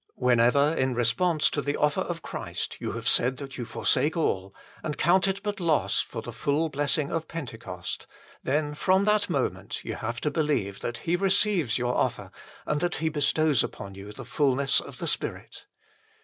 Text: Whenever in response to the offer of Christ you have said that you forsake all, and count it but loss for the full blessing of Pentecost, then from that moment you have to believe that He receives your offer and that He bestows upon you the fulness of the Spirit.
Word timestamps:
Whenever 0.15 0.73
in 0.73 0.95
response 0.95 1.47
to 1.51 1.61
the 1.61 1.77
offer 1.77 2.01
of 2.01 2.23
Christ 2.23 2.77
you 2.81 2.93
have 2.93 3.07
said 3.07 3.37
that 3.37 3.59
you 3.59 3.65
forsake 3.65 4.17
all, 4.17 4.51
and 4.81 4.97
count 4.97 5.27
it 5.27 5.43
but 5.43 5.59
loss 5.59 6.01
for 6.01 6.23
the 6.23 6.33
full 6.33 6.69
blessing 6.69 7.11
of 7.11 7.27
Pentecost, 7.27 8.07
then 8.41 8.73
from 8.73 9.03
that 9.03 9.29
moment 9.29 9.85
you 9.85 9.93
have 9.93 10.19
to 10.21 10.31
believe 10.31 10.79
that 10.79 10.97
He 11.05 11.15
receives 11.15 11.77
your 11.77 11.93
offer 11.93 12.31
and 12.65 12.81
that 12.81 12.95
He 12.95 13.09
bestows 13.09 13.63
upon 13.63 13.93
you 13.93 14.11
the 14.11 14.25
fulness 14.25 14.79
of 14.79 14.97
the 14.97 15.05
Spirit. 15.05 15.67